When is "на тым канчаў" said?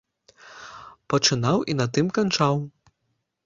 1.79-2.55